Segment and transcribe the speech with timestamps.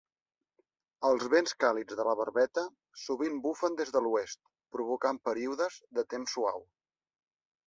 [1.09, 2.63] Els vents càlids de la barbeta
[3.01, 4.43] sovint bufen des de l'oest,
[4.77, 6.67] provocant períodes de temps suau.